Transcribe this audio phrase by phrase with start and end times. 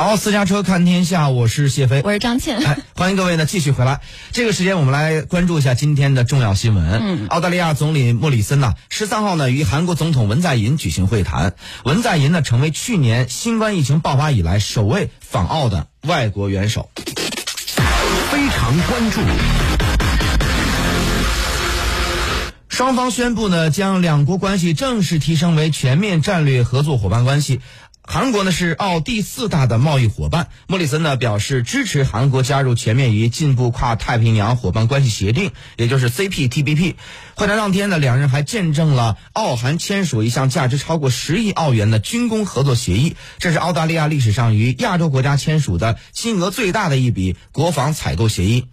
[0.00, 2.58] 好，私家车看天下，我是谢飞，我是张倩。
[2.64, 4.00] 哎，欢迎各位呢继续回来。
[4.32, 7.00] 这个时间我们来关注一下今天的重要新闻。
[7.02, 11.52] 嗯，澳大利亚总理莫里森呢，十三号呢与韩国总统文在寅举行会谈。
[11.84, 16.88] 文在寅呢成为去年新冠疫情爆发以来首位访澳的外国元首。
[16.96, 19.20] 非常关注。
[22.70, 27.60] 双方宣布呢，将两国关系正式提升为全面战略合作伙伴关系。
[28.12, 36.96] 韩国呢是澳第四大的贸易伙伴，莫里森呢表示支持韩国加入全面与进步跨太平洋伙伴关系协定，也就是 CPTPP。
[37.36, 48.66] 会谈当天呢，两人还见证了澳韩签署一项价值超过十亿澳元的军工合作协议，这是澳大利亚历史上与亚洲国家签署的金额最大的一笔国防采购协议。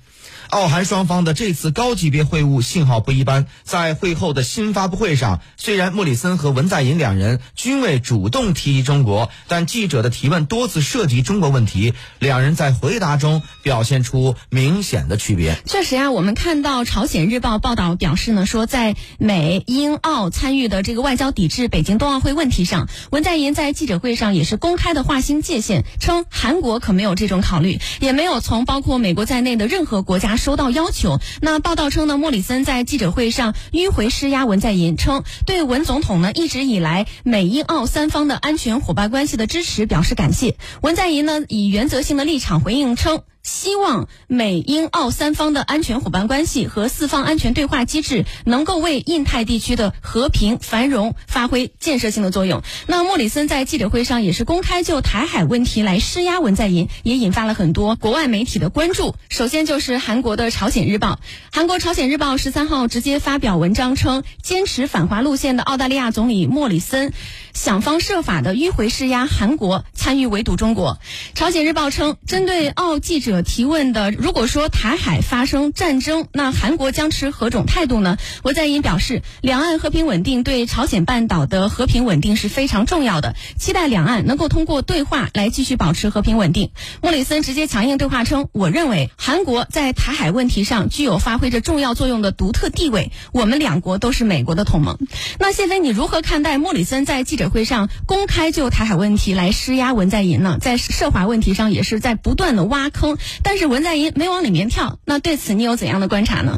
[0.50, 3.48] 澳韩双方的这次高级别会晤信号不一般。
[3.64, 15.58] 在会后的新发布会上，虽然莫里森和文在寅两人均未主动提及中国，但记者的提问多次涉及中国问题，两人在回答中表现出明显的区别。
[15.66, 30.37] 确实啊，我们看到朝鲜日报报道表示呢，说在美英澳参与的这个外交抵制北京冬奥会问题上，文在寅在记者会上也是公开的划清界限，称韩国可没有这种考虑，也没有从包括美国在内的任何国家。
[30.38, 40.56] 收到要求，那报道称呢，莫里森在记者会上迂回施压文在寅，称对文总统呢一直以来美英澳三方的安全伙伴关系的支持表示感谢。
[40.82, 43.22] 文在寅呢以原则性的立场回应称。
[43.48, 52.62] 希望美英澳三方的安全伙伴关系和四方安全对话机制能够为印太地区的和平繁荣发挥建设性的作用。
[52.88, 59.16] 那莫里森在记者会上也是公开就台海问题来施压文在寅，也引发了很多国外媒体的关注。
[59.30, 61.14] 首先就是韩国的《朝鲜日报》，
[61.50, 67.14] 韩国《朝鲜日报》十三号直接发表文章称，坚持反华路线的澳大利亚总理莫里森
[67.54, 71.00] 想方设法的迂回施压韩国参与围堵中国。
[71.40, 73.37] 《朝鲜日报》称，针对澳记者。
[73.42, 78.18] 提问的，如果说台海发生战争，那韩国将持何种态度呢？
[78.44, 86.72] 文在寅表示，两岸和平稳定对朝鲜半岛的和平稳定是非常重要的，期待两岸能够通过对话来继续保持和平稳定。
[87.02, 94.98] 莫里森直接强硬对话称，我认为韩国在台海问题上具有发挥着重要作用的独特地位，我们两国都是美国的同盟。
[95.40, 100.58] 那谢飞，你如何看待莫里森在记者会上公开就台海问题来施压文在寅呢？
[100.62, 103.17] 在涉华问题上也是在不断的挖坑。
[103.44, 106.58] 但是文在寅没往里面跳，那对此你有怎样的观察呢？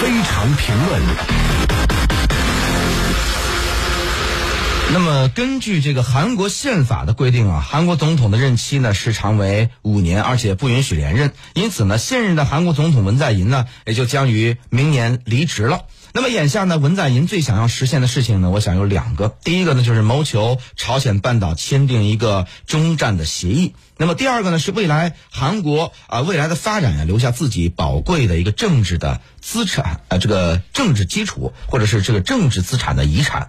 [0.00, 1.81] 非常评论。
[4.92, 11.32] 那么，根据这个韩国宪法的规定啊，韩国总统的任期呢时长为五年，而且不允许连任。
[11.54, 15.86] 因此呢，现任的韩国总统文在寅呢也就将于明年离职了。
[16.12, 19.34] 那么眼下呢，文在寅最想要实现的事情呢，我想有两个。
[19.42, 23.74] 第一个呢，就是谋求朝鲜半岛签订一个中战的协议。
[23.96, 33.48] 那么第二个呢，是未来韩国啊未来的发展呀，留下自己宝贵的一个政治的资产啊，这个政治基础或者是这个政治资产的遗产。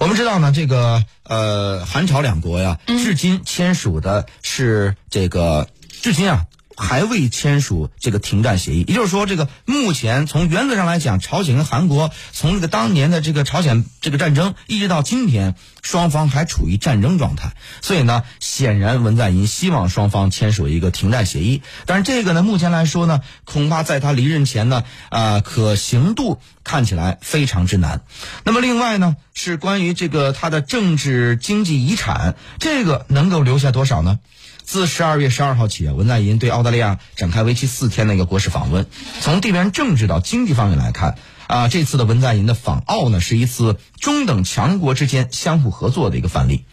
[0.00, 5.68] 我们知道呢，这个呃韩朝两国呀，至今签署的是这个
[6.02, 6.44] 至今啊。
[6.76, 17.54] 还未签署这个停战协议，也就是说，这个目前从原则上来讲，朝鲜跟韩国从这个当年的这个朝鲜这个战争一直到今天，双方还处于战争状态。
[17.80, 28.02] 所以呢，显然文在寅希望双方签署一个停战协议，但是这个呢，目前来说呢，恐怕在他离任前呢，啊，可行度看起来非常之难。
[28.42, 34.18] 那么另外呢，是关于这个他的政治经济遗产，这个能够留下多少呢？
[34.64, 38.86] 自十二月十二号起，文在寅对澳澳大利亚展开为期四天的一个国事访问。
[39.20, 46.64] 从地缘政治到经济方面来看，啊，这次的文在寅的访澳呢，是一次中等强国之间相互合作的一个范例。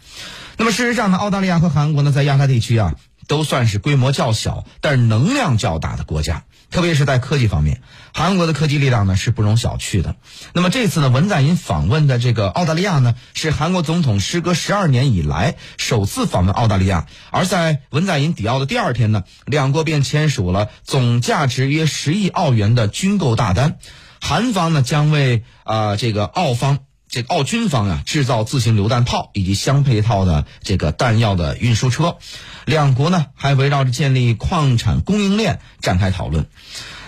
[0.56, 2.94] 那么事实上呢，澳大利亚和韩国呢，在亚太地区啊，
[3.26, 6.44] 都算是规模较小，但是能量较大的国家。
[6.70, 7.82] 特别是在科技方面，
[8.14, 10.16] 韩国的科技力量呢是不容小觑的。
[10.54, 17.06] 那么这次呢，文在寅访问的这个澳大利亚呢，是韩国总统时隔十二年以来首次访问澳大利亚。
[17.30, 23.76] 而在文在寅抵澳的第二天呢，两国便签署了总价值约十亿澳元的军购大单，
[24.22, 26.78] 韩方呢将为啊这个澳方
[27.12, 32.16] 这澳军方啊制造自行榴弹炮以及相配套的这个弹药的运输车，
[32.64, 36.46] 两国呢还围绕着建立矿产供应链展开讨论。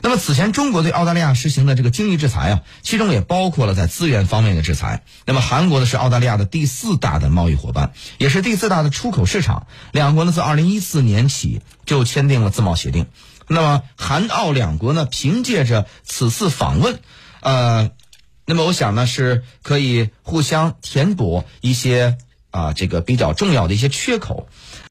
[0.02, 5.02] 那么此前中国对澳大利亚实行的这个经济制裁啊，其中也包括了在资源方面的制裁。
[5.24, 9.66] 那么韩国呢是澳大利亚的第四大的贸易伙伴，也是第四大的出口市场。
[9.90, 13.06] 两国呢自二零一四年起就签订了自贸协定。
[13.48, 17.00] 那么韩澳两国呢凭借着此次访问，
[17.40, 17.90] 呃，
[18.46, 22.18] 那么我想呢是可以互相填补一些
[22.50, 24.48] 啊这个比较重要的一些缺口。